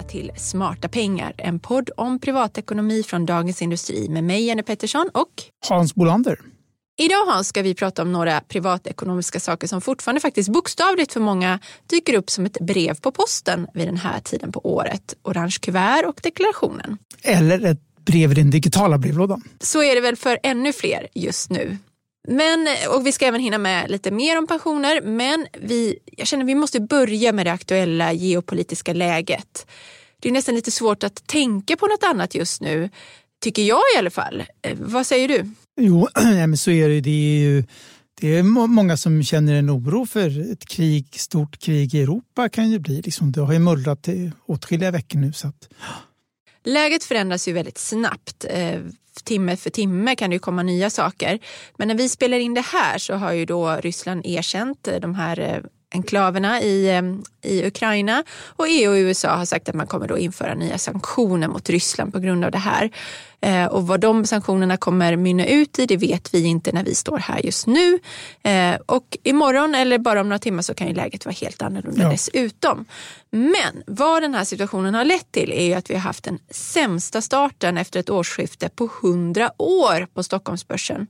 [0.00, 5.10] välkomna till Smarta pengar, en podd om privatekonomi från Dagens Industri med mig Jenny Pettersson
[5.14, 6.38] och Hans Bolander.
[6.98, 11.60] Idag Hans ska vi prata om några privatekonomiska saker som fortfarande faktiskt bokstavligt för många
[11.90, 15.14] dyker upp som ett brev på posten vid den här tiden på året.
[15.24, 16.98] Orange kuvert och deklarationen.
[17.22, 19.42] Eller ett brev i den digitala brevlådan.
[19.60, 21.78] Så är det väl för ännu fler just nu.
[22.30, 26.44] Men, och vi ska även hinna med lite mer om pensioner, men vi, jag känner
[26.44, 29.66] att vi måste börja med det aktuella geopolitiska läget.
[30.20, 32.90] Det är nästan lite svårt att tänka på något annat just nu,
[33.42, 34.42] tycker jag i alla fall.
[34.62, 35.50] Eh, vad säger du?
[35.80, 37.00] Jo, men så är det.
[37.00, 37.64] Det är ju
[38.20, 42.70] det är många som känner en oro för ett krig, stort krig i Europa kan
[42.70, 43.02] ju bli.
[43.02, 45.32] Liksom, det har ju mullrat i åtskilliga veckor nu.
[45.32, 45.68] Så att...
[46.64, 48.44] Läget förändras ju väldigt snabbt.
[48.48, 48.80] Eh,
[49.24, 51.38] timme för timme kan det ju komma nya saker.
[51.76, 55.14] Men när vi spelar in det här så har ju då Ryssland erkänt eh, de
[55.14, 55.62] här eh,
[55.94, 57.02] enklaverna i,
[57.42, 61.48] i Ukraina och EU och USA har sagt att man kommer då införa nya sanktioner
[61.48, 62.90] mot Ryssland på grund av det här.
[63.42, 66.94] Eh, och vad de sanktionerna kommer mynna ut i det vet vi inte när vi
[66.94, 67.98] står här just nu.
[68.42, 72.02] Eh, och imorgon eller bara om några timmar så kan ju läget vara helt annorlunda
[72.02, 72.10] ja.
[72.10, 72.84] dessutom.
[73.30, 76.38] Men vad den här situationen har lett till är ju att vi har haft den
[76.50, 81.06] sämsta starten efter ett årsskifte på hundra år på Stockholmsbörsen.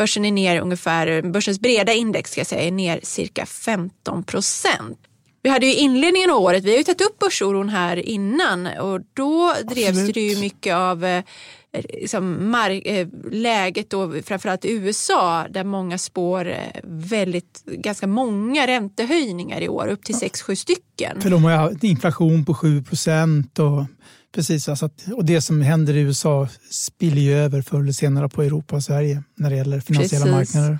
[0.00, 4.98] Börsen är ner ungefär, börsens breda index ska jag säga, är ner cirka 15 procent.
[5.42, 9.00] Vi hade ju inledningen av året, vi har ju tagit upp börsoron här innan och
[9.14, 10.14] då drevs Absolut.
[10.14, 11.24] det ju mycket av eh,
[11.72, 19.60] liksom, eh, läget då, framförallt i USA där många spår eh, väldigt, ganska många räntehöjningar
[19.60, 21.20] i år, upp till 6-7 stycken.
[21.20, 23.84] För de har ju haft inflation på 7 procent och
[24.32, 28.28] Precis, alltså att, och det som händer i USA spiller ju över förr eller senare
[28.28, 30.54] på Europa och Sverige när det gäller finansiella Precis.
[30.54, 30.78] marknader.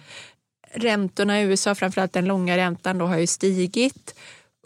[0.74, 4.14] Räntorna i USA, framförallt den långa räntan, då har ju stigit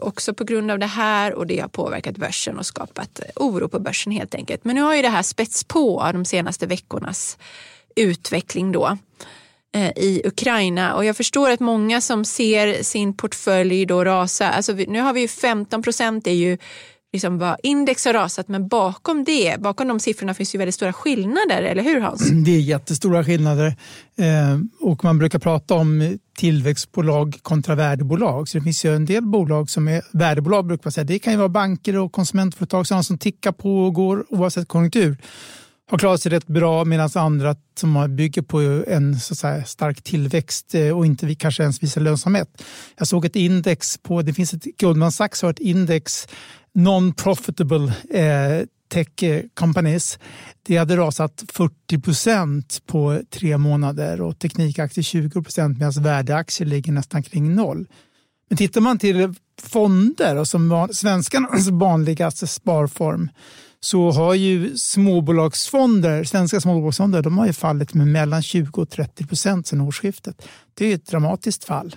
[0.02, 3.78] också på grund av det här och det har påverkat börsen och skapat oro på
[3.80, 4.64] börsen helt enkelt.
[4.64, 7.38] Men nu har ju det här spets på de senaste veckornas
[7.96, 8.98] utveckling då
[9.74, 14.72] eh, i Ukraina och jag förstår att många som ser sin portfölj då rasa, alltså
[14.72, 16.58] nu har vi ju 15 procent är ju
[17.14, 20.92] liksom vad index har rasat, men bakom det, bakom de siffrorna finns ju väldigt stora
[20.92, 22.30] skillnader, eller hur Hans?
[22.30, 23.76] Det är jättestora skillnader
[24.16, 28.48] eh, och man brukar prata om tillväxtbolag kontra värdebolag.
[28.48, 31.04] Så det finns ju en del bolag som är värdebolag, brukar man säga.
[31.04, 35.16] Det kan ju vara banker och konsumentföretag sådana som tickar på och går oavsett konjunktur
[35.90, 40.74] har klarat sig rätt bra medan andra som bygger på en så säga, stark tillväxt
[40.74, 42.62] eh, och inte kanske ens visar lönsamhet.
[42.96, 46.28] Jag såg ett index på, det finns ett Goldman Sachs har ett index
[46.74, 50.18] non-profitable eh, tech eh, companies.
[50.62, 56.92] Det hade rasat 40 procent på tre månader och teknikaktier 20 procent medan värdeaktier ligger
[56.92, 57.86] nästan kring noll.
[58.48, 63.30] Men tittar man till fonder och som svenskarnas vanligaste sparform
[63.80, 69.26] så har ju småbolagsfonder, svenska småbolagsfonder, de har ju fallit med mellan 20 och 30
[69.26, 70.48] procent sedan årsskiftet.
[70.74, 71.96] Det är ett dramatiskt fall.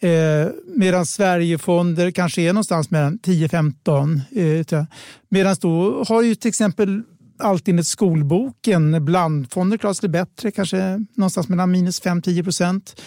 [0.00, 4.20] Eh, medan Sverigefonder kanske är någonstans mellan 10-15.
[4.30, 4.84] Eh,
[5.28, 7.02] medan då har ju till exempel
[7.38, 13.00] allt enligt skolboken, blandfonder klarar sig bättre, kanske någonstans mellan minus 5-10 procent.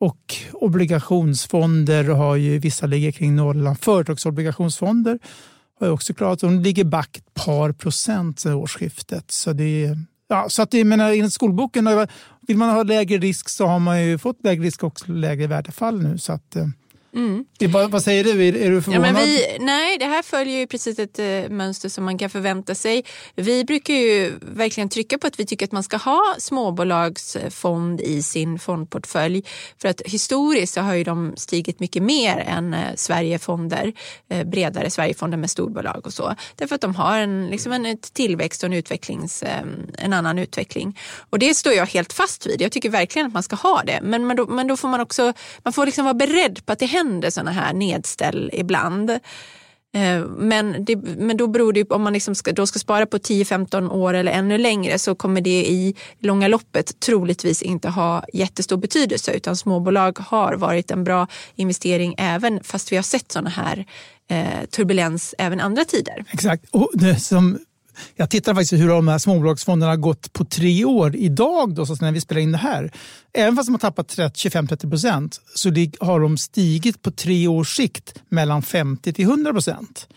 [0.00, 3.76] Och obligationsfonder har ju vissa ligger kring nollan.
[3.76, 5.18] Företagsobligationsfonder
[5.80, 9.30] har ju också klarat De ligger back ett par procent sedan årsskiftet.
[9.30, 9.96] Så det
[10.32, 11.86] Ja, så att det, menar, enligt skolboken,
[12.46, 16.02] vill man ha lägre risk så har man ju fått lägre risk och lägre värdefall
[16.02, 16.18] nu.
[16.18, 16.66] Så att, eh,
[17.14, 17.44] Mm.
[17.72, 18.48] Bara, vad säger du?
[18.48, 19.08] Är, är du förvånad?
[19.08, 22.74] Ja, vi, nej, det här följer ju precis ett uh, mönster som man kan förvänta
[22.74, 23.04] sig.
[23.34, 28.22] Vi brukar ju verkligen trycka på att vi tycker att man ska ha småbolagsfond i
[28.22, 29.42] sin fondportfölj.
[29.78, 33.92] För att historiskt så har ju de stigit mycket mer än uh, Sverigefonder,
[34.34, 36.34] uh, bredare Sverigefonder med storbolag och så.
[36.56, 40.98] Därför att de har en, liksom en tillväxt och en, utvecklings, um, en annan utveckling.
[41.30, 42.62] Och det står jag helt fast vid.
[42.62, 44.00] Jag tycker verkligen att man ska ha det.
[44.02, 45.32] Men, men, då, men då får man också
[45.62, 49.10] man får liksom vara beredd på att det händer händer sådana här nedställ ibland.
[49.94, 53.18] Eh, men, det, men då beror det om man liksom ska, då ska spara på
[53.18, 58.76] 10-15 år eller ännu längre så kommer det i långa loppet troligtvis inte ha jättestor
[58.76, 63.86] betydelse utan småbolag har varit en bra investering även fast vi har sett sådana här
[64.30, 66.24] eh, turbulens även andra tider.
[66.32, 66.64] Exakt.
[66.70, 67.58] Och det som
[68.16, 71.94] jag tittar faktiskt hur de här småbolagsfonderna har gått på tre år idag, då, så
[72.00, 72.92] när vi spelar in det här.
[73.32, 75.68] Även fast de har tappat 25-30 procent så
[76.06, 80.08] har de stigit på tre års sikt mellan 50 till 100 procent.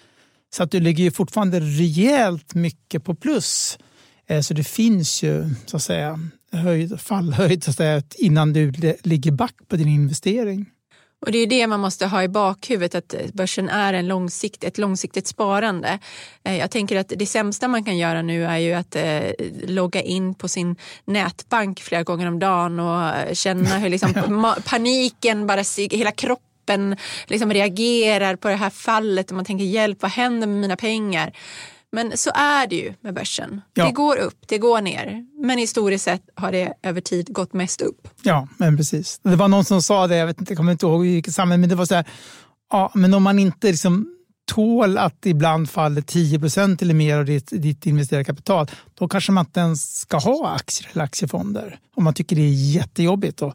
[0.56, 3.78] Så att du ligger fortfarande rejält mycket på plus.
[4.28, 6.19] Eh, så det finns ju så att säga
[6.51, 8.71] höjd, fallhöjd så att säga, innan du
[9.04, 10.66] ligger back på din investering.
[11.26, 14.78] Och Det är det man måste ha i bakhuvudet, att börsen är en långsikt, ett
[14.78, 16.00] långsiktigt sparande.
[16.44, 19.32] Eh, jag tänker att det sämsta man kan göra nu är ju att eh,
[19.64, 20.76] logga in på sin
[21.06, 24.14] nätbank flera gånger om dagen och känna hur liksom
[24.66, 26.98] paniken bara, hela kroppen
[27.28, 31.34] liksom reagerar på det här fallet och man tänker hjälp, vad händer med mina pengar?
[31.95, 33.62] Men så är det ju med börsen.
[33.74, 33.86] Ja.
[33.86, 35.25] Det går upp, det går ner.
[35.42, 38.07] Men historiskt sett har det över tid gått mest upp.
[38.24, 39.19] Ja, men precis.
[39.24, 41.59] Det var någon som sa det, jag, vet inte, jag kommer inte ihåg vilket sammanhang,
[41.59, 42.06] men det var så här,
[42.71, 44.07] ja, men om man inte liksom
[44.51, 49.31] tål att ibland faller 10 procent eller mer av ditt, ditt investerade kapital, då kanske
[49.31, 51.80] man inte ens ska ha aktier eller aktiefonder.
[51.95, 53.38] Om man tycker det är jättejobbigt.
[53.38, 53.53] Då.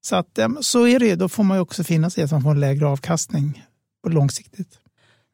[0.00, 2.42] Så, att, så är det, då får man ju också finna sig i att man
[2.42, 3.64] får en lägre avkastning
[4.02, 4.78] på långsiktigt.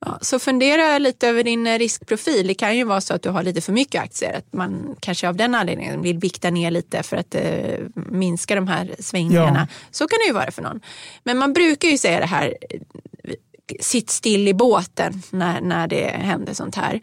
[0.04, 2.46] Ja, så fundera lite över din riskprofil.
[2.46, 4.32] Det kan ju vara så att du har lite för mycket aktier.
[4.32, 8.68] Att man kanske av den anledningen vill vikta ner lite för att eh, minska de
[8.68, 9.68] här svängningarna.
[9.70, 9.76] Ja.
[9.90, 10.80] Så kan det ju vara för någon.
[11.24, 12.56] Men man brukar ju säga det här,
[13.80, 17.00] sitt still i båten när, när det händer sånt här.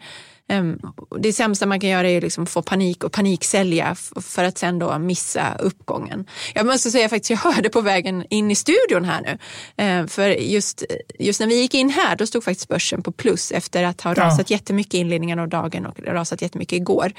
[0.48, 0.78] Ehm,
[1.18, 4.98] det sämsta man kan göra är liksom få panik och paniksälja för att sen då
[4.98, 6.26] missa uppgången.
[6.54, 9.38] Jag måste säga faktiskt, jag hörde på vägen in i studion här nu.
[9.76, 10.84] Ehm, för just,
[11.18, 14.14] just när vi gick in här, då stod faktiskt börsen på plus efter att ha
[14.14, 14.54] rasat ja.
[14.54, 17.12] jättemycket i inledningen av dagen och rasat jättemycket igår.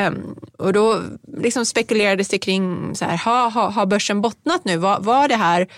[0.00, 1.00] Um, och då
[1.36, 4.76] liksom spekulerades det kring, så här, har ha, ha börsen bottnat nu?
[4.76, 5.68] Var, var det här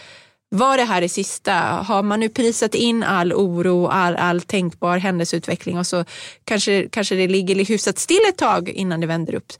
[0.53, 1.53] var det här det sista?
[1.61, 6.05] Har man nu prisat in all oro, all, all tänkbar händelseutveckling och så
[6.45, 9.53] kanske, kanske det ligger hyfsat still ett tag innan det vänder upp?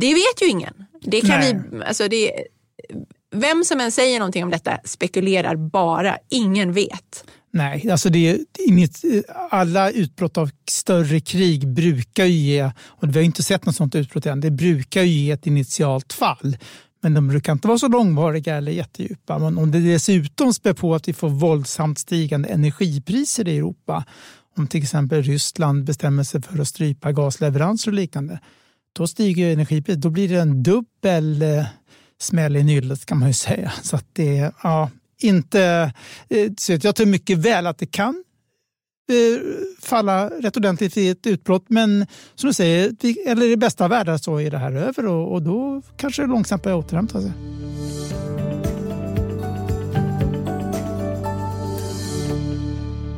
[0.00, 0.74] Det vet ju ingen.
[1.00, 2.32] Det kan vi, alltså det,
[3.34, 6.18] vem som än säger någonting om detta spekulerar bara.
[6.30, 7.24] Ingen vet.
[7.52, 8.38] Nej, alltså det är
[8.68, 9.00] inget,
[9.50, 13.94] alla utbrott av större krig brukar ju ge, och vi har inte sett något sånt
[13.94, 16.56] utbrott än, det brukar ju ge ett initialt fall.
[17.02, 19.38] Men de brukar inte vara så långvariga eller jättedjupa.
[19.38, 24.04] Men om det dessutom spär på att vi får våldsamt stigande energipriser i Europa,
[24.56, 28.40] om till exempel Ryssland bestämmer sig för att strypa gasleveranser och liknande,
[28.92, 30.02] då stiger energipriset.
[30.02, 31.66] Då blir det en dubbel eh,
[32.20, 33.72] smäll i nyllet kan man ju säga.
[33.82, 34.90] Så att det, ja,
[35.22, 35.92] inte,
[36.28, 38.24] eh, så jag tror mycket väl att det kan
[39.80, 41.64] falla rätt ordentligt i ett utbrott.
[41.68, 45.42] Men som du säger, eller i bästa världar så är det här över och, och
[45.42, 47.32] då kanske det långsamt börjar återhämta sig.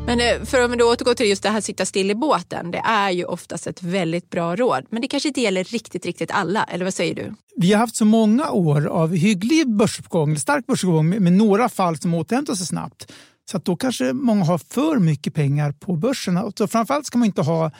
[0.06, 2.70] Men eh, för vi då återgår till just det här sitta still i båten.
[2.70, 4.84] Det är ju oftast ett väldigt bra råd.
[4.90, 6.64] Men det kanske inte gäller riktigt, riktigt alla.
[6.64, 7.34] Eller vad säger du?
[7.56, 12.14] Vi har haft så många år av hygglig börsuppgång, stark börsuppgång med några fall som
[12.14, 13.12] återhämtar sig snabbt.
[13.50, 16.52] Så att då kanske många har för mycket pengar på börsen.
[16.58, 17.70] Så framförallt ska man inte ha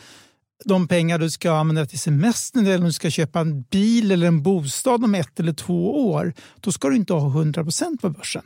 [0.65, 4.27] de pengar du ska använda till semestern eller om du ska köpa en bil eller
[4.27, 6.35] en bostad om ett eller två år.
[6.61, 8.45] Då ska du inte ha 100 procent på börsen.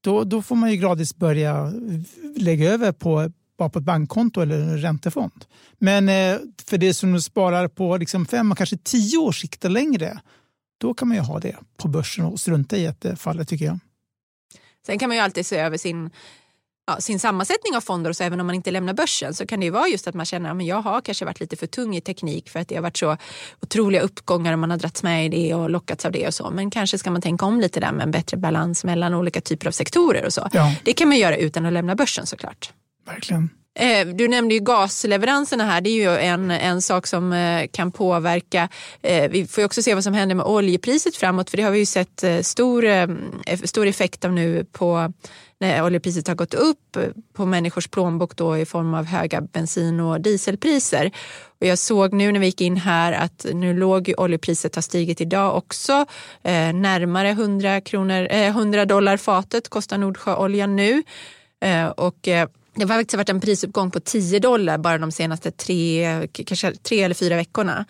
[0.00, 1.72] Då, då får man ju gradvis börja
[2.36, 5.44] lägga över på, bara på ett bankkonto eller en räntefond.
[5.78, 9.64] Men eh, för det som du sparar på liksom fem och kanske tio års sikt
[9.64, 10.20] längre,
[10.78, 13.64] då kan man ju ha det på börsen och strunta i att det faller, tycker
[13.64, 13.78] jag.
[14.86, 16.10] Sen kan man ju alltid se över sin
[16.86, 19.60] ja, sin sammansättning av fonder och så även om man inte lämnar börsen så kan
[19.60, 21.96] det ju vara just att man känner att jag har kanske varit lite för tung
[21.96, 23.16] i teknik för att det har varit så
[23.62, 26.50] otroliga uppgångar och man har dragits med i det och lockats av det och så.
[26.50, 29.66] Men kanske ska man tänka om lite där med en bättre balans mellan olika typer
[29.66, 30.48] av sektorer och så.
[30.52, 30.74] Ja.
[30.84, 32.72] Det kan man göra utan att lämna börsen såklart.
[33.06, 33.50] Verkligen.
[33.74, 35.80] Eh, du nämnde ju gasleveranserna här.
[35.80, 38.68] Det är ju en, en sak som eh, kan påverka.
[39.02, 41.78] Eh, vi får också se vad som händer med oljepriset framåt för det har vi
[41.78, 45.12] ju sett stor, stor effekt av nu på
[45.62, 50.00] när oljepriset har gått upp eh, på människors plånbok då i form av höga bensin
[50.00, 51.10] och dieselpriser.
[51.60, 55.20] Och jag såg nu när vi gick in här att nu låg oljepriset har stigit
[55.20, 55.92] idag också.
[56.42, 61.02] Eh, närmare 100, kronor, eh, 100 dollar fatet kostar Nordsjöoljan nu.
[61.64, 65.50] Eh, och eh, det har faktiskt varit en prisuppgång på 10 dollar bara de senaste
[65.50, 67.84] tre, kanske tre eller fyra veckorna.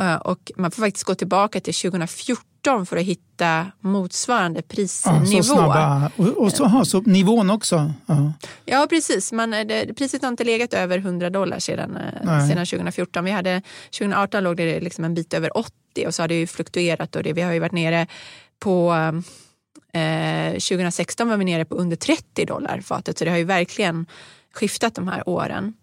[0.00, 2.49] Eh, och man får faktiskt gå tillbaka till 2014
[2.86, 5.18] för att hitta motsvarande prisnivå.
[5.24, 6.10] Ja, så snabba.
[6.16, 7.92] Och, och så, aha, så nivån också?
[8.06, 8.32] Ja,
[8.64, 9.32] ja precis.
[9.32, 13.24] Man, det, priset har inte legat över 100 dollar sedan, eh, sedan 2014.
[13.24, 13.62] Vi hade,
[13.98, 15.72] 2018 låg det liksom en bit över 80
[16.06, 17.16] och så har det ju fluktuerat.
[17.16, 18.06] Och det, vi har ju varit nere
[18.58, 18.92] på
[19.92, 24.06] eh, 2016 var vi nere på under 30 dollar fatet så det har ju verkligen
[24.54, 25.74] skiftat de här åren.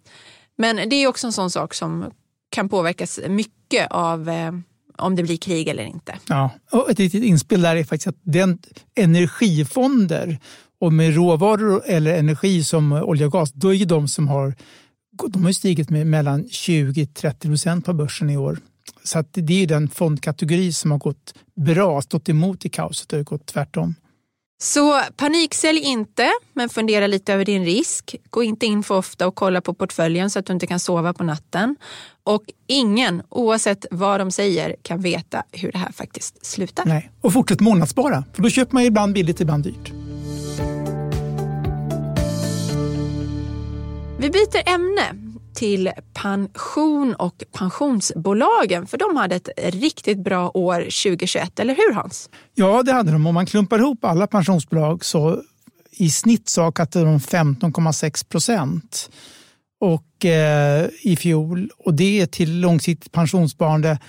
[0.55, 2.12] Men det är också en sån sak som
[2.50, 4.51] kan påverkas mycket av eh,
[4.98, 6.16] om det blir krig eller inte.
[6.27, 8.60] Ja, och ett litet inspel där är faktiskt att den
[8.96, 10.39] energifonder
[10.80, 14.56] och med råvaror eller energi som olja och gas, då är ju de som har
[15.27, 18.60] de har stigit med mellan 20-30 procent på börsen i år.
[19.04, 23.46] Så det är den fondkategori som har gått bra, stått emot i kaoset och gått
[23.46, 23.96] tvärtom.
[24.60, 28.16] Så paniksälj inte, men fundera lite över din risk.
[28.30, 31.14] Gå inte in för ofta och kolla på portföljen så att du inte kan sova
[31.14, 31.76] på natten.
[32.24, 36.86] Och ingen, oavsett vad de säger, kan veta hur det här faktiskt slutar.
[36.86, 37.12] Nej.
[37.22, 39.92] Och fortsätt månadsspara, för då köper man ibland billigt, ibland dyrt.
[44.20, 45.26] Vi byter ämne
[45.58, 52.30] till pension och pensionsbolagen för de hade ett riktigt bra år 2021, eller hur Hans?
[52.56, 53.28] Ja, det hade de.
[53.28, 55.42] Om man klumpar ihop alla pensionsbolag så
[55.92, 59.10] i snitt så ökade de 15,6 procent
[59.80, 61.70] och, eh, i fjol.
[61.78, 64.00] Och det är till långsiktigt pensionssparande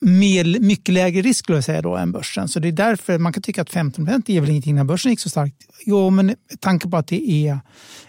[0.00, 2.48] med mycket lägre risk skulle jag säga då, än börsen.
[2.48, 5.10] Så det är därför man kan tycka att 15 procent är väl ingenting när börsen
[5.10, 5.56] gick så starkt.
[5.86, 7.60] Jo, men tanke på att det är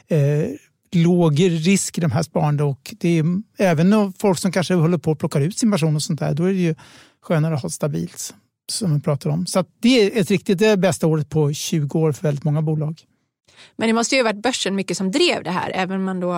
[0.08, 0.50] eh,
[0.95, 3.25] låg risk i de här sparande och det är
[3.57, 6.43] även folk som kanske håller på att plocka ut sin pension och sånt där, då
[6.43, 6.75] är det ju
[7.21, 8.33] skönare att ha stabilt
[8.71, 9.45] som vi pratar om.
[9.45, 13.01] Så det är ett riktigt det bästa året på 20 år för väldigt många bolag.
[13.75, 16.19] Men det måste ju ha varit börsen mycket som drev det här, även om man
[16.19, 16.31] då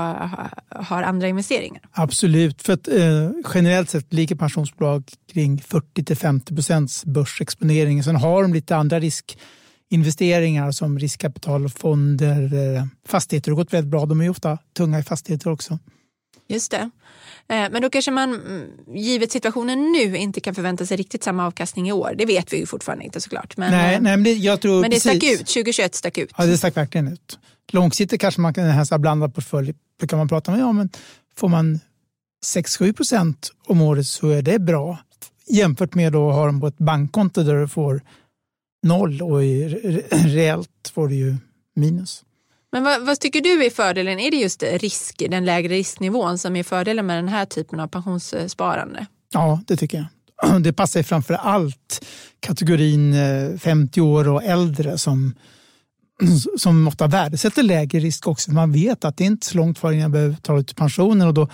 [0.70, 1.82] har andra investeringar.
[1.92, 8.04] Absolut, för att eh, generellt sett ligger pensionsbolag kring 40 50 procents börsexponering.
[8.04, 9.38] Sen har de lite andra risk
[9.90, 14.06] investeringar som riskkapitalfonder, eh, fastigheter har gått väldigt bra.
[14.06, 15.80] De är ju ofta tunga i fastigheter också.
[16.48, 16.90] Just det.
[17.48, 21.46] Eh, men då kanske man, mm, givet situationen nu, inte kan förvänta sig riktigt samma
[21.46, 22.14] avkastning i år.
[22.18, 23.58] Det vet vi ju fortfarande inte såklart.
[23.58, 26.32] Men, nej, eh, nej, men det, jag tror men det stack ut, 2021 stack ut.
[26.38, 27.40] Ja, det stack verkligen ut.
[27.72, 29.74] Långsiktigt kanske man kan ha en blandad portfölj.
[30.00, 30.90] Då kan man prata om, ja men
[31.36, 31.80] får man
[32.46, 34.98] 6-7 procent om året så är det bra.
[35.48, 38.02] Jämfört med att ha dem på ett bankkonto där du får
[38.86, 39.40] noll och
[40.10, 41.36] reellt får du ju
[41.76, 42.24] minus.
[42.72, 44.20] Men vad, vad, tycker du är fördelen?
[44.20, 47.88] Är det just risk, den lägre risknivån som är fördelen med den här typen av
[47.88, 49.06] pensionssparande?
[49.34, 50.08] Ja, det tycker jag.
[50.62, 52.06] Det passar framför allt
[52.40, 53.16] kategorin
[53.60, 55.34] 50 eh, år och äldre som,
[56.58, 58.52] som ofta värdesätter lägre risk också.
[58.52, 61.28] Man vet att det är inte så långt kvar innan jag behöver ta ut pensionen
[61.28, 61.50] och då,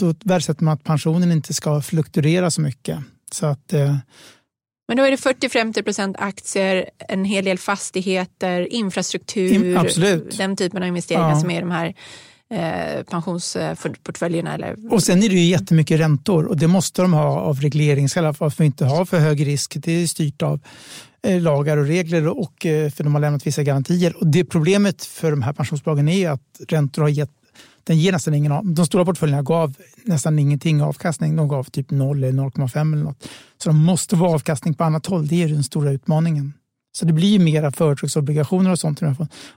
[0.00, 2.98] då värdesätter man att pensionen inte ska fluktuera så mycket.
[3.32, 3.96] Så att eh,
[4.90, 10.38] men då är det 40-50 procent aktier, en hel del fastigheter, infrastruktur, Absolut.
[10.38, 11.40] den typen av investeringar ja.
[11.40, 11.94] som är de här
[12.50, 14.54] eh, pensionsportföljerna.
[14.54, 14.92] Eller...
[14.92, 18.46] Och sen är det ju jättemycket räntor och det måste de ha av regleringsskäl för
[18.46, 19.76] att inte ha för hög risk.
[19.76, 20.60] Det är styrt av
[21.22, 24.16] eh, lagar och regler och eh, för de har lämnat vissa garantier.
[24.16, 27.39] Och det problemet för de här pensionsbolagen är att räntor har gett
[27.90, 28.66] den ger nästan ingen av.
[28.74, 31.36] De stora portföljerna gav nästan ingenting i avkastning.
[31.36, 33.28] De gav typ 0 eller 0,5 eller något.
[33.62, 35.26] Så de måste vara avkastning på annat håll.
[35.26, 36.52] Det är den stora utmaningen.
[36.92, 39.00] Så det blir mera företagsobligationer och sånt.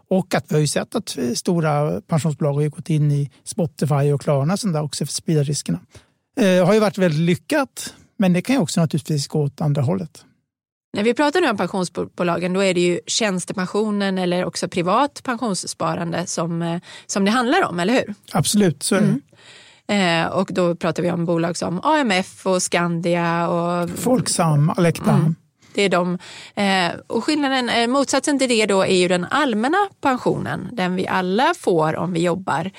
[0.10, 4.22] Och att vi har ju sett att stora pensionsbolag har gått in i Spotify och
[4.22, 5.80] Klarna och där också för att sprida riskerna.
[6.36, 9.82] Det har ju varit väldigt lyckat, men det kan ju också naturligtvis gå åt andra
[9.82, 10.25] hållet.
[10.96, 16.26] När vi pratar nu om pensionsbolagen då är det ju tjänstepensionen eller också privat pensionssparande
[16.26, 18.16] som, eh, som det handlar om, eller hur?
[18.32, 19.20] Absolut, så är det.
[19.88, 20.26] Mm.
[20.26, 25.12] Eh, och då pratar vi om bolag som AMF och Skandia och Folksam, Alecta.
[25.12, 25.36] Mm,
[25.74, 26.18] det är de.
[26.56, 31.08] Eh, och skillnaden, eh, motsatsen till det då är ju den allmänna pensionen, den vi
[31.08, 32.72] alla får om vi jobbar.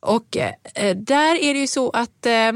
[0.00, 2.52] Och eh, där är det ju så att eh,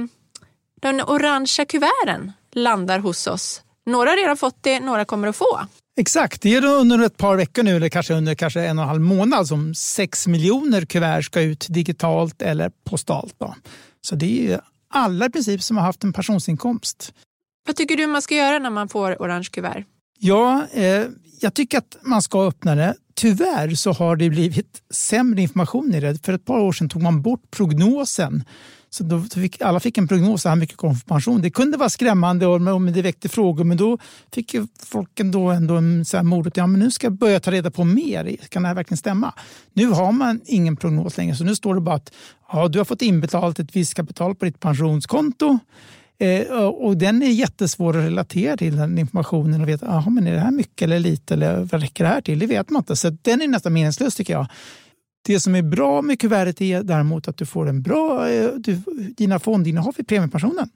[0.80, 5.60] den orangea kuverten landar hos oss några har redan fått det, några kommer att få.
[5.96, 8.88] Exakt, det är under ett par veckor nu, eller kanske under kanske en och en
[8.88, 13.34] halv månad som sex miljoner kuvert ska ut digitalt eller postalt.
[13.38, 13.54] Då.
[14.00, 14.60] Så det är
[14.90, 17.12] alla i princip som har haft en pensionsinkomst.
[17.66, 19.84] Vad tycker du man ska göra när man får orange kuvert?
[20.18, 21.04] Ja, eh,
[21.40, 22.94] jag tycker att man ska öppna det.
[23.14, 26.26] Tyvärr så har det blivit sämre information i det.
[26.26, 28.44] För ett par år sedan tog man bort prognosen
[28.94, 31.42] så då fick, alla fick en prognos så här mycket kom för pension.
[31.42, 33.98] Det kunde vara skrämmande och, och det väckte frågor men då
[34.34, 36.56] fick ju folk ändå, ändå en så här morot.
[36.56, 38.36] Ja, men nu ska jag börja ta reda på mer.
[38.48, 39.32] Kan det här verkligen stämma?
[39.72, 42.12] Nu har man ingen prognos längre så nu står det bara att
[42.52, 45.58] ja, du har fått inbetalt ett visst kapital på ditt pensionskonto.
[46.18, 50.32] Eh, och den är jättesvår att relatera till den informationen och veta, aha, men är
[50.32, 52.38] det här mycket eller lite eller vad räcker det här till?
[52.38, 52.96] Det vet man inte.
[52.96, 54.46] Så den är nästan meningslös tycker jag.
[55.26, 58.81] Det som är bra med kuvertet är däremot att du får en bra, eh, du,
[59.16, 60.69] dina fondinnehav i premiepensionen.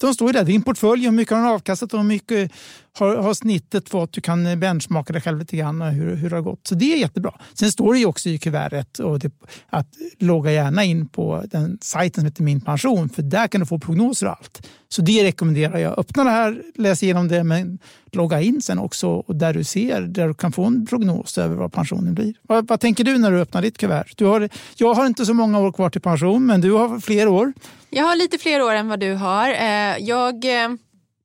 [0.00, 2.52] De står ju där, din portfölj, hur mycket har den avkastat och hur mycket
[2.98, 4.12] har, har snittet fått.
[4.12, 6.66] Du kan eh, benchmarka dig själv lite grann hur, hur det har gått.
[6.66, 7.34] Så det är jättebra.
[7.54, 9.32] Sen står det ju också i kuvertet och det,
[9.70, 9.88] att
[10.18, 13.78] logga gärna in på den sajten som heter Min pension för där kan du få
[13.78, 14.68] prognoser och allt.
[14.88, 15.98] Så det rekommenderar jag.
[15.98, 17.78] Öppna det här, läs igenom det men
[18.12, 21.56] logga in sen också och där du ser, där du kan få en prognos över
[21.56, 22.34] vad pensionen blir.
[22.42, 24.12] Vad, vad tänker du när du öppnar ditt kuvert?
[24.16, 27.28] Du har, jag har inte så många år kvar till pension men du har fler
[27.28, 27.52] år.
[27.96, 29.50] Jag har lite fler år än vad du har.
[29.50, 30.68] Eh, jag eh,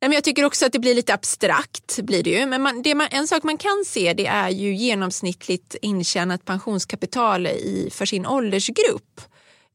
[0.01, 1.99] Nej, jag tycker också att det blir lite abstrakt.
[2.01, 2.45] blir det ju.
[2.45, 7.47] Men man, det man, en sak man kan se det är ju genomsnittligt intjänat pensionskapital
[7.47, 9.21] i, för sin åldersgrupp.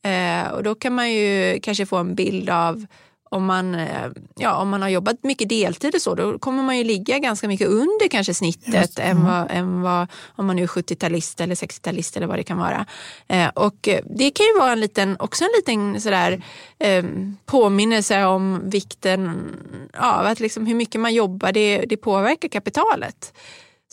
[0.05, 2.87] Eh, och då kan man ju kanske få en bild av
[3.35, 6.79] om man, eh, ja, om man har jobbat mycket deltid och så, då kommer man
[6.79, 9.25] ju ligga ganska mycket under kanske snittet än, mm.
[9.25, 12.87] vad, än vad, om man nu är 70-talist eller 60-talist eller vad det kan vara.
[13.29, 16.43] Eh, och det kan ju vara en liten, också en liten sådär,
[16.79, 17.05] eh,
[17.47, 19.51] påminnelse om vikten
[19.99, 23.33] av att liksom hur mycket man jobbar, det, det påverkar kapitalet.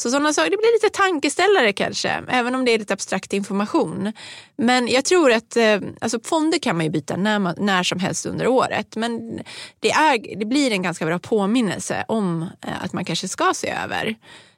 [0.01, 4.13] Så sådana saker, det blir lite tankeställare kanske, även om det är lite abstrakt information.
[4.55, 7.99] Men jag tror att eh, alltså fonder kan man ju byta när, man, när som
[7.99, 8.95] helst under året.
[8.95, 9.39] Men
[9.79, 13.69] det, är, det blir en ganska bra påminnelse om eh, att man kanske ska se
[13.69, 14.15] över.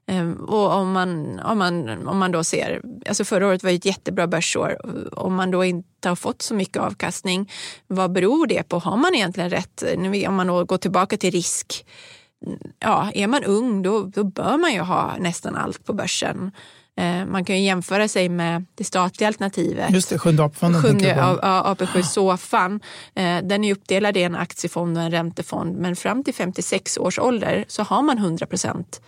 [0.08, 3.86] Ehm, och om man, om, man, om man då ser, alltså förra året var ett
[3.86, 4.78] jättebra börsår,
[5.20, 7.52] om man då inte har fått så mycket avkastning,
[7.88, 8.80] vad beror det på?
[8.80, 9.84] Har man egentligen rätt?
[10.28, 11.86] Om man då går tillbaka till risk,
[12.80, 16.52] ja, är man ung då, då bör man ju ha nästan allt på börsen.
[16.98, 19.92] Eh, man kan ju jämföra sig med det statliga alternativet.
[19.92, 20.82] Just det, Sjunde AP-fonden.
[20.82, 22.80] Sjunde AP7-SOFAN.
[23.16, 25.78] Eh, den är uppdelad i en aktiefond och en räntefond.
[25.78, 29.02] Men fram till 56 års ålder så har man 100 procent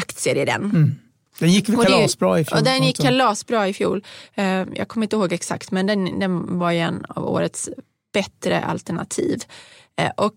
[0.00, 0.64] aktier i den.
[0.64, 0.94] Mm.
[1.38, 2.58] Den gick väl kalasbra i fjol?
[2.58, 4.04] Och den gick kalasbra i fjol.
[4.34, 4.44] Eh,
[4.74, 7.68] jag kommer inte ihåg exakt men den, den var ju en av årets
[8.12, 9.42] bättre alternativ.
[10.16, 10.34] Och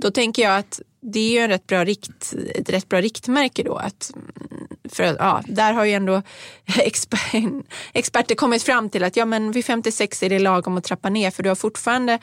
[0.00, 3.62] då tänker jag att det är ju en rätt bra rikt, ett rätt bra riktmärke
[3.62, 3.76] då.
[3.76, 4.10] Att,
[4.88, 6.22] för, ja, där har ju ändå
[6.78, 11.10] exper, experter kommit fram till att ja, men vid 56 är det lagom att trappa
[11.10, 12.18] ner för du har fortfarande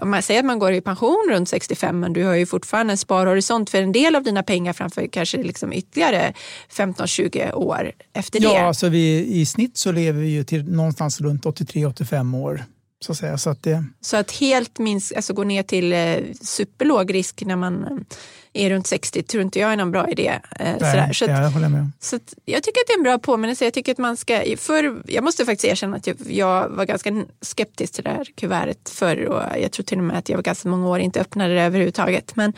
[0.00, 2.92] om man säger att man går i pension runt 65 men du har ju fortfarande
[2.92, 6.32] en sparhorisont för en del av dina pengar framför kanske liksom ytterligare
[6.72, 8.46] 15-20 år efter det.
[8.46, 12.64] Ja, alltså vi, i snitt så lever vi ju till någonstans runt 83-85 år.
[13.04, 13.38] Så att, säga.
[13.38, 13.84] Så att, det...
[14.00, 18.70] så att helt minska, alltså gå ner till eh, superlåg risk när man eh, är
[18.70, 20.40] runt 60 tror inte jag är någon bra idé.
[20.60, 21.90] Eh, Nej, så, att, jag håller med.
[22.00, 23.64] så att, jag tycker att det är en bra påminnelse.
[23.64, 27.24] Jag, tycker att man ska, för, jag måste faktiskt erkänna att jag, jag var ganska
[27.40, 30.42] skeptisk till det här kuvertet förr och jag tror till och med att jag var
[30.42, 32.36] ganska många år inte öppnade det överhuvudtaget.
[32.36, 32.52] Men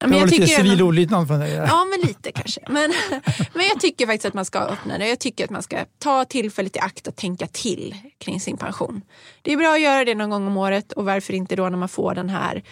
[0.00, 1.52] men det var lite civil olydnad från dig.
[1.52, 2.60] Ja, men lite kanske.
[2.68, 2.92] Men,
[3.54, 5.08] men jag tycker faktiskt att man ska öppna det.
[5.08, 9.02] Jag tycker att man ska ta tillfället i akt att tänka till kring sin pension.
[9.42, 11.78] Det är bra att göra det någon gång om året och varför inte då när
[11.78, 12.62] man får den här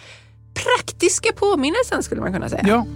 [0.54, 2.64] praktiska påminnelsen skulle man kunna säga.
[2.66, 2.86] Ja.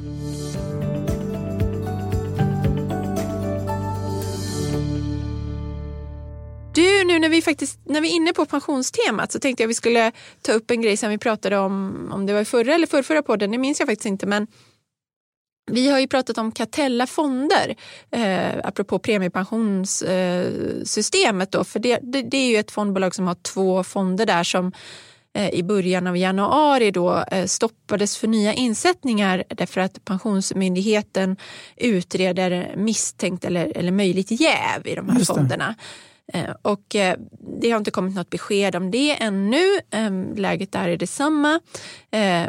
[6.75, 9.75] Du, nu när vi faktiskt när vi är inne på pensionstemat så tänkte jag vi
[9.75, 12.87] skulle ta upp en grej som vi pratade om, om det var i förra eller
[12.87, 14.47] förrförra podden, det minns jag faktiskt inte, men
[15.71, 17.75] vi har ju pratat om Catella fonder,
[18.11, 21.55] eh, apropå premiepensionssystemet.
[21.55, 24.73] Eh, för det, det, det, är ju ett fondbolag som har två fonder där som
[25.35, 31.37] eh, i början av januari då, eh, stoppades för nya insättningar därför att Pensionsmyndigheten
[31.77, 35.69] utreder misstänkt eller, eller möjligt jäv i de här fonderna.
[35.69, 35.75] Eh,
[36.33, 37.17] Eh, och eh,
[37.61, 39.65] det har inte kommit något besked om det ännu.
[39.91, 41.61] Ehm, läget där är detsamma.
[42.11, 42.49] Eh,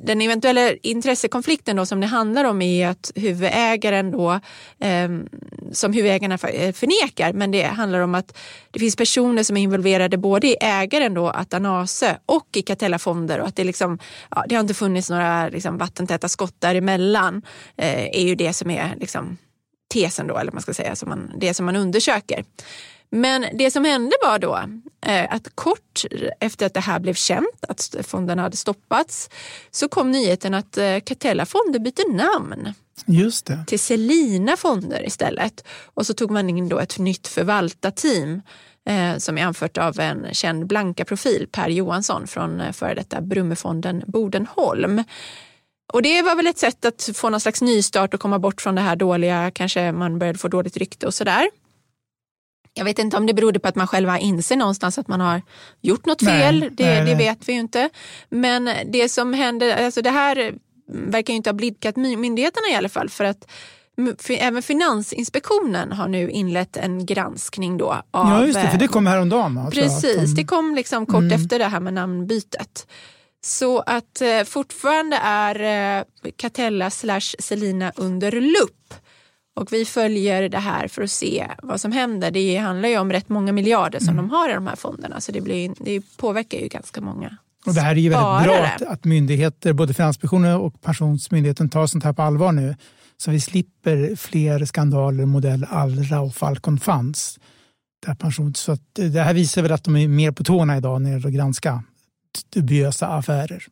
[0.00, 4.40] den eventuella intressekonflikten då som det handlar om är att huvudägaren då,
[4.80, 5.28] ehm,
[5.72, 8.38] som huvudägarna förnekar, men det handlar om att
[8.70, 13.48] det finns personer som är involverade både i ägaren då, Atanase och i Catella-fonder och
[13.48, 13.98] att det, liksom,
[14.30, 17.42] ja, det har inte funnits några liksom, vattentäta skott däremellan.
[17.76, 19.38] är ju det som är liksom,
[19.88, 22.44] tesen då, eller man ska säga, som man, det som man undersöker.
[23.10, 24.56] Men det som hände var då
[25.06, 26.04] eh, att kort
[26.40, 29.30] efter att det här blev känt, att fonderna hade stoppats,
[29.70, 32.74] så kom nyheten att eh, Catella fonder byter namn.
[33.06, 33.64] Just det.
[33.66, 35.64] Till Selina fonder istället.
[35.94, 38.42] Och så tog man in då ett nytt förvaltarteam
[38.88, 44.02] eh, som är anfört av en känd blanka profil, Per Johansson från före detta Brummefonden
[44.06, 45.04] Bodenholm.
[45.92, 48.74] Och det var väl ett sätt att få någon slags nystart och komma bort från
[48.74, 51.50] det här dåliga, kanske man började få dåligt rykte och sådär.
[52.74, 55.42] Jag vet inte om det berodde på att man själva inser någonstans att man har
[55.80, 56.60] gjort något fel.
[56.60, 57.90] Nej, det, nej, det vet vi ju inte.
[58.28, 60.54] Men det som hände, alltså det här
[60.88, 63.08] verkar ju inte ha blidkat myndigheterna i alla fall.
[63.08, 63.50] För att
[64.28, 67.90] även Finansinspektionen har nu inlett en granskning då.
[68.10, 69.58] Av, ja, just det, för det kom häromdagen.
[69.58, 70.42] Alltså, precis, de...
[70.42, 71.32] det kom liksom kort mm.
[71.32, 72.86] efter det här med namnbytet.
[73.44, 76.04] Så att eh, fortfarande är eh,
[76.36, 78.94] Catella slash Selina under lupp.
[79.56, 82.30] Och vi följer det här för att se vad som händer.
[82.30, 84.16] Det handlar ju om rätt många miljarder som mm.
[84.16, 85.20] de har i de här fonderna.
[85.20, 88.66] Så det, blir, det påverkar ju ganska många och Det här är ju väldigt bra
[88.66, 92.76] att, att myndigheter, både Finansinspektionen och Pensionsmyndigheten tar sånt här på allvar nu.
[93.16, 97.38] Så vi slipper fler skandaler modell Allra och Falcon Funds.
[98.06, 101.10] Där pension, så det här visar väl att de är mer på tårna idag när
[101.10, 101.82] det gäller att granska
[102.50, 103.66] dubiösa affärer.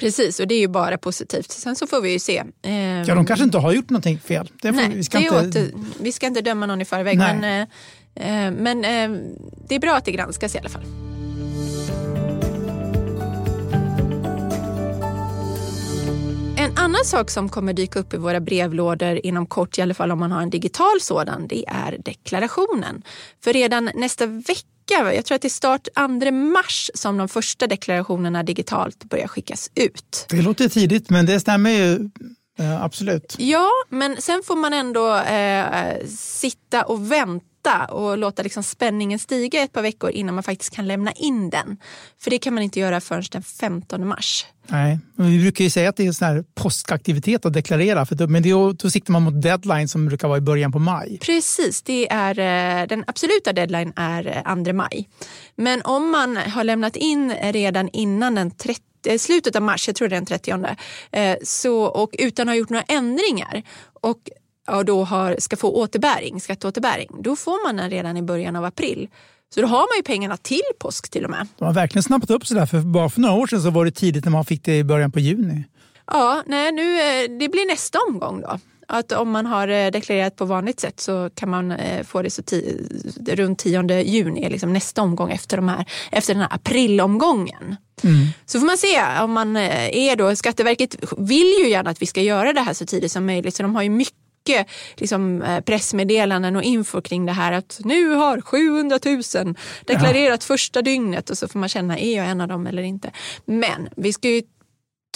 [0.00, 1.50] Precis, och det är ju bara positivt.
[1.50, 2.42] Sen så får vi ju se.
[2.62, 4.50] Ehm, ja, de kanske inte har gjort någonting fel.
[4.62, 5.48] Det nej, vi, ska inte...
[5.48, 7.18] Åter, vi ska inte döma någon i förväg.
[7.18, 7.36] Nej.
[7.36, 7.68] Men,
[8.14, 9.20] eh, eh men eh,
[9.68, 10.82] det är bra att det granskas i alla fall.
[16.56, 20.10] En annan sak som kommer dyka upp i våra brevlådor inom kort, i alla fall
[20.10, 23.02] om man har en digital sådan, det är deklarationen.
[23.44, 27.66] För redan nästa vecka jag tror att det är start 2 mars som de första
[27.66, 30.26] deklarationerna digitalt börjar skickas ut.
[30.28, 32.10] Det låter tidigt men det stämmer ju
[32.58, 33.36] eh, absolut.
[33.38, 37.49] Ja, men sen får man ändå eh, sitta och vänta
[37.90, 41.76] och låta liksom spänningen stiga ett par veckor innan man faktiskt kan lämna in den.
[42.22, 44.46] För det kan man inte göra förrän den 15 mars.
[44.66, 48.06] Nej, men vi brukar ju säga att det är en sån här påskaktivitet att deklarera.
[48.06, 50.78] För då, men det, då siktar man mot deadline som brukar vara i början på
[50.78, 51.18] maj.
[51.18, 55.08] Precis, det är, eh, den absoluta deadline är 2 eh, maj.
[55.56, 59.96] Men om man har lämnat in redan innan den 30 eh, slutet av mars, jag
[59.96, 63.62] tror det är den 30, så, och utan att ha gjort några ändringar
[64.00, 64.30] och
[64.76, 68.64] och då har, ska få återbäring, skatteåterbäring, då får man den redan i början av
[68.64, 69.08] april.
[69.54, 71.46] Så då har man ju pengarna till påsk till och med.
[71.58, 73.90] De har verkligen snappat upp sådär, för bara för några år sedan så var det
[73.90, 75.64] tidigt när man fick det i början på juni.
[76.06, 78.58] Ja, nej, nu, eh, det blir nästa omgång då.
[78.88, 82.30] Att om man har eh, deklarerat på vanligt sätt så kan man eh, få det
[82.30, 82.42] så
[83.26, 87.76] runt 10 juni, liksom nästa omgång efter, de här, efter den här aprilomgången.
[88.02, 88.26] Mm.
[88.46, 92.22] Så får man se om man är då, Skatteverket vill ju gärna att vi ska
[92.22, 95.60] göra det här så tidigt som möjligt så de har ju mycket mycket liksom, eh,
[95.60, 98.98] pressmeddelanden och info kring det här att nu har 700
[99.44, 100.46] 000 deklarerat ja.
[100.46, 103.10] första dygnet och så får man känna, är jag en av dem eller inte?
[103.44, 104.42] Men vi ska ju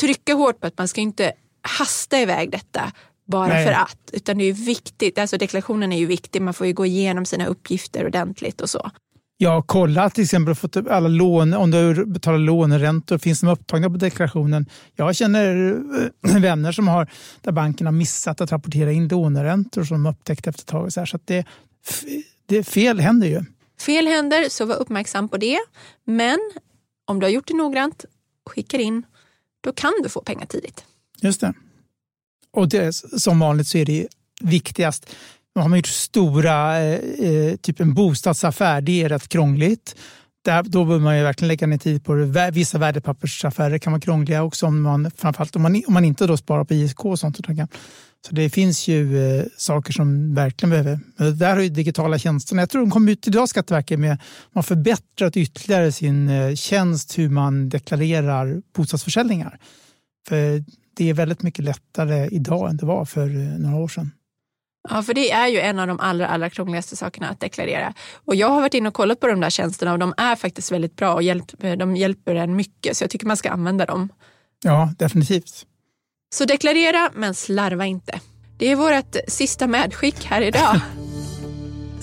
[0.00, 1.32] trycka hårt på att man ska inte
[1.62, 2.92] hasta iväg detta
[3.26, 3.66] bara Nej.
[3.66, 4.10] för att.
[4.12, 7.46] Utan det är viktigt, alltså deklarationen är ju viktig, man får ju gå igenom sina
[7.46, 8.90] uppgifter ordentligt och så.
[9.36, 13.96] Ja, kolla till exempel fått alla lån, om du betalar låneräntor, finns de upptagna på
[13.96, 14.66] deklarationen?
[14.94, 15.72] Jag känner
[16.24, 20.46] eh, vänner som har, där banken har missat att rapportera in låneräntor som de upptäckt
[20.46, 20.92] efter ett tag.
[20.92, 21.46] Så, här, så det,
[22.46, 23.44] det, fel händer ju.
[23.80, 25.58] Fel händer, så var uppmärksam på det.
[26.04, 26.38] Men
[27.04, 28.04] om du har gjort det noggrant,
[28.46, 29.02] skickar in,
[29.60, 30.84] då kan du få pengar tidigt.
[31.20, 31.54] Just det.
[32.52, 34.08] Och det, som vanligt så är det
[34.40, 35.14] viktigast
[35.60, 39.96] har man gjort stora, eh, eh, typ en bostadsaffär, det är rätt krångligt.
[40.44, 42.50] Där, då behöver man ju verkligen lägga ner tid på det.
[42.50, 46.36] Vissa värdepappersaffärer kan vara krångliga också, om man, framförallt om man, om man inte då
[46.36, 47.36] sparar på ISK och sånt.
[48.28, 50.98] Så det finns ju eh, saker som verkligen behöver...
[51.16, 54.18] Men där har ju digitala tjänsterna, jag tror de kom ut idag, Skatteverket, med man
[54.54, 59.58] har förbättrat ytterligare sin eh, tjänst hur man deklarerar bostadsförsäljningar.
[60.28, 60.64] För
[60.96, 64.10] det är väldigt mycket lättare idag än det var för eh, några år sedan.
[64.90, 67.94] Ja, för det är ju en av de allra, allra krångligaste sakerna att deklarera.
[68.14, 70.72] Och jag har varit inne och kollat på de där tjänsterna och de är faktiskt
[70.72, 71.44] väldigt bra och hjälp,
[71.78, 72.96] de hjälper en mycket.
[72.96, 74.08] Så jag tycker man ska använda dem.
[74.64, 75.66] Ja, definitivt.
[76.34, 78.20] Så deklarera, men slarva inte.
[78.58, 80.80] Det är vårt sista medskick här idag.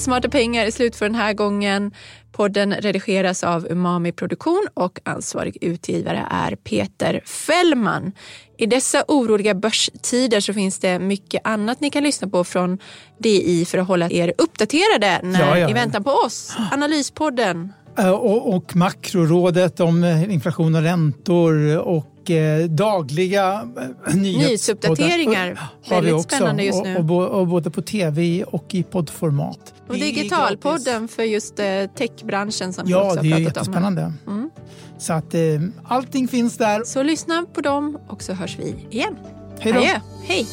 [0.01, 1.91] Smarta pengar är slut för den här gången.
[2.31, 8.11] Podden redigeras av Umami Produktion och ansvarig utgivare är Peter Fällman.
[8.57, 12.77] I dessa oroliga börstider så finns det mycket annat ni kan lyssna på från
[13.17, 15.69] DI för att hålla er uppdaterade när, ja, ja.
[15.69, 16.55] i väntan på oss.
[16.71, 17.73] Analyspodden.
[17.97, 23.69] Eh, och, och makrorådet om eh, inflation och räntor och eh, dagliga
[24.07, 25.59] eh, nyhetsuppdateringar.
[25.85, 26.35] Har vi också.
[26.35, 26.97] spännande just nu.
[26.97, 29.73] Och, och, och, både på tv och i poddformat.
[29.87, 31.65] Och digitalpodden för just eh,
[31.97, 33.25] techbranschen som ja, vi också har pratat om.
[33.25, 34.13] Ja, det är jättespännande.
[34.27, 34.49] Mm.
[34.97, 35.41] Så att eh,
[35.83, 36.83] allting finns där.
[36.83, 39.15] Så lyssna på dem och så hörs vi igen.
[39.59, 39.79] Hej då.
[40.23, 40.47] Hej.